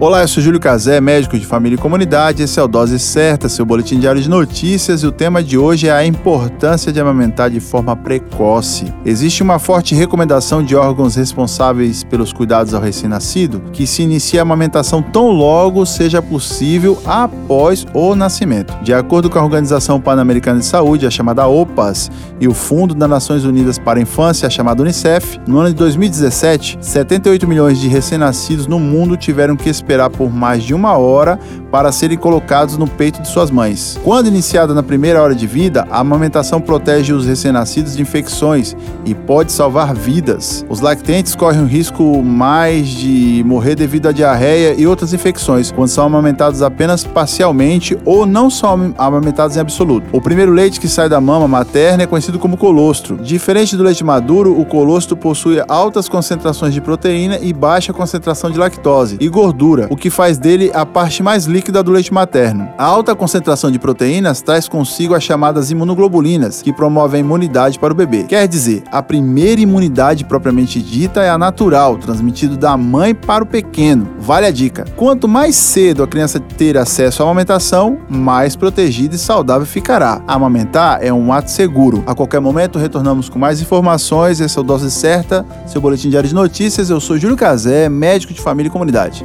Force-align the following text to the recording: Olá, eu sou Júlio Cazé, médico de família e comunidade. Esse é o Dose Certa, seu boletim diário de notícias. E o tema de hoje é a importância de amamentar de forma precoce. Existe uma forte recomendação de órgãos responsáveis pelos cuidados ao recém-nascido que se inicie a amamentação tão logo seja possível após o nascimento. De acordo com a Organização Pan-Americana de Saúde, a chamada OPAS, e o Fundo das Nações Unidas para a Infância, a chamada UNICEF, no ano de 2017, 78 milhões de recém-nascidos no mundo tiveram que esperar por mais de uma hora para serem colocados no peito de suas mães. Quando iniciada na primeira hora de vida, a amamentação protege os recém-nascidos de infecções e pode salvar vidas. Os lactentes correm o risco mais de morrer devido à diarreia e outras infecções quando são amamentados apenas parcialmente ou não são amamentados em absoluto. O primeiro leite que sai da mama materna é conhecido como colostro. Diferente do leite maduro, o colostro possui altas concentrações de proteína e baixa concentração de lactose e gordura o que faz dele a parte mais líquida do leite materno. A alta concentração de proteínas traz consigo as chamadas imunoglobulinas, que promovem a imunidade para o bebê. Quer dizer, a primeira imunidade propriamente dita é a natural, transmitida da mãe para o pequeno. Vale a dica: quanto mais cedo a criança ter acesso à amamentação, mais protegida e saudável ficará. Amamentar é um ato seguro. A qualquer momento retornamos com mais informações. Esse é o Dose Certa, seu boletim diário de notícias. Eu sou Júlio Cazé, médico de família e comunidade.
Olá, 0.00 0.22
eu 0.22 0.28
sou 0.28 0.42
Júlio 0.42 0.58
Cazé, 0.58 1.00
médico 1.00 1.38
de 1.38 1.46
família 1.46 1.76
e 1.76 1.78
comunidade. 1.78 2.42
Esse 2.42 2.58
é 2.58 2.62
o 2.62 2.66
Dose 2.66 2.98
Certa, 2.98 3.48
seu 3.48 3.64
boletim 3.64 4.00
diário 4.00 4.20
de 4.20 4.28
notícias. 4.28 5.02
E 5.02 5.06
o 5.06 5.12
tema 5.12 5.42
de 5.42 5.56
hoje 5.56 5.86
é 5.86 5.92
a 5.92 6.04
importância 6.04 6.92
de 6.92 6.98
amamentar 6.98 7.50
de 7.50 7.60
forma 7.60 7.94
precoce. 7.94 8.92
Existe 9.04 9.44
uma 9.44 9.60
forte 9.60 9.94
recomendação 9.94 10.62
de 10.62 10.74
órgãos 10.74 11.14
responsáveis 11.14 12.02
pelos 12.02 12.32
cuidados 12.32 12.74
ao 12.74 12.82
recém-nascido 12.82 13.62
que 13.72 13.86
se 13.86 14.02
inicie 14.02 14.40
a 14.40 14.42
amamentação 14.42 15.00
tão 15.00 15.30
logo 15.30 15.86
seja 15.86 16.20
possível 16.20 17.00
após 17.06 17.86
o 17.94 18.16
nascimento. 18.16 18.76
De 18.82 18.92
acordo 18.92 19.30
com 19.30 19.38
a 19.38 19.44
Organização 19.44 20.00
Pan-Americana 20.00 20.58
de 20.58 20.66
Saúde, 20.66 21.06
a 21.06 21.10
chamada 21.10 21.46
OPAS, 21.46 22.10
e 22.40 22.48
o 22.48 22.54
Fundo 22.54 22.92
das 22.92 23.08
Nações 23.08 23.44
Unidas 23.44 23.78
para 23.78 24.00
a 24.00 24.02
Infância, 24.02 24.48
a 24.48 24.50
chamada 24.50 24.82
UNICEF, 24.82 25.40
no 25.46 25.60
ano 25.60 25.68
de 25.68 25.76
2017, 25.76 26.78
78 26.80 27.46
milhões 27.46 27.78
de 27.78 27.86
recém-nascidos 27.86 28.66
no 28.66 28.80
mundo 28.80 29.16
tiveram 29.16 29.54
que 29.54 29.70
esperar 29.82 30.10
por 30.10 30.32
mais 30.32 30.62
de 30.62 30.72
uma 30.72 30.96
hora 30.96 31.38
para 31.72 31.90
serem 31.90 32.18
colocados 32.18 32.76
no 32.76 32.86
peito 32.86 33.22
de 33.22 33.28
suas 33.28 33.50
mães. 33.50 33.98
Quando 34.04 34.26
iniciada 34.26 34.74
na 34.74 34.82
primeira 34.82 35.22
hora 35.22 35.34
de 35.34 35.46
vida, 35.46 35.86
a 35.90 36.00
amamentação 36.00 36.60
protege 36.60 37.14
os 37.14 37.24
recém-nascidos 37.24 37.96
de 37.96 38.02
infecções 38.02 38.76
e 39.06 39.14
pode 39.14 39.50
salvar 39.50 39.94
vidas. 39.94 40.66
Os 40.68 40.80
lactentes 40.80 41.34
correm 41.34 41.62
o 41.62 41.66
risco 41.66 42.22
mais 42.22 42.88
de 42.88 43.42
morrer 43.46 43.74
devido 43.74 44.08
à 44.08 44.12
diarreia 44.12 44.74
e 44.78 44.86
outras 44.86 45.14
infecções 45.14 45.72
quando 45.72 45.88
são 45.88 46.04
amamentados 46.04 46.60
apenas 46.60 47.04
parcialmente 47.04 47.96
ou 48.04 48.26
não 48.26 48.50
são 48.50 48.94
amamentados 48.98 49.56
em 49.56 49.60
absoluto. 49.60 50.06
O 50.12 50.20
primeiro 50.20 50.52
leite 50.52 50.78
que 50.78 50.88
sai 50.88 51.08
da 51.08 51.22
mama 51.22 51.48
materna 51.48 52.02
é 52.02 52.06
conhecido 52.06 52.38
como 52.38 52.58
colostro. 52.58 53.16
Diferente 53.16 53.78
do 53.78 53.82
leite 53.82 54.04
maduro, 54.04 54.60
o 54.60 54.66
colostro 54.66 55.16
possui 55.16 55.62
altas 55.66 56.06
concentrações 56.06 56.74
de 56.74 56.82
proteína 56.82 57.38
e 57.40 57.50
baixa 57.50 57.94
concentração 57.94 58.50
de 58.50 58.58
lactose 58.58 59.16
e 59.18 59.28
gordura 59.28 59.86
o 59.88 59.96
que 59.96 60.10
faz 60.10 60.36
dele 60.36 60.70
a 60.74 60.84
parte 60.84 61.22
mais 61.22 61.46
líquida 61.46 61.61
do 61.70 61.90
leite 61.92 62.12
materno. 62.12 62.68
A 62.76 62.84
alta 62.84 63.14
concentração 63.14 63.70
de 63.70 63.78
proteínas 63.78 64.42
traz 64.42 64.66
consigo 64.66 65.14
as 65.14 65.22
chamadas 65.22 65.70
imunoglobulinas, 65.70 66.62
que 66.62 66.72
promovem 66.72 67.20
a 67.20 67.24
imunidade 67.24 67.78
para 67.78 67.92
o 67.92 67.96
bebê. 67.96 68.24
Quer 68.24 68.48
dizer, 68.48 68.82
a 68.90 69.02
primeira 69.02 69.60
imunidade 69.60 70.24
propriamente 70.24 70.82
dita 70.82 71.22
é 71.22 71.30
a 71.30 71.38
natural, 71.38 71.96
transmitida 71.98 72.56
da 72.56 72.76
mãe 72.76 73.14
para 73.14 73.44
o 73.44 73.46
pequeno. 73.46 74.08
Vale 74.18 74.46
a 74.46 74.50
dica: 74.50 74.84
quanto 74.96 75.28
mais 75.28 75.54
cedo 75.54 76.02
a 76.02 76.08
criança 76.08 76.40
ter 76.40 76.76
acesso 76.76 77.22
à 77.22 77.26
amamentação, 77.26 77.98
mais 78.08 78.56
protegida 78.56 79.14
e 79.14 79.18
saudável 79.18 79.66
ficará. 79.66 80.22
Amamentar 80.26 80.98
é 81.02 81.12
um 81.12 81.32
ato 81.32 81.50
seguro. 81.50 82.02
A 82.06 82.14
qualquer 82.14 82.40
momento 82.40 82.78
retornamos 82.78 83.28
com 83.28 83.38
mais 83.38 83.60
informações. 83.60 84.40
Esse 84.40 84.56
é 84.56 84.60
o 84.60 84.64
Dose 84.64 84.90
Certa, 84.90 85.44
seu 85.66 85.80
boletim 85.80 86.08
diário 86.08 86.28
de 86.28 86.34
notícias. 86.34 86.90
Eu 86.90 87.00
sou 87.00 87.18
Júlio 87.18 87.36
Cazé, 87.36 87.88
médico 87.88 88.32
de 88.32 88.40
família 88.40 88.68
e 88.68 88.72
comunidade. 88.72 89.24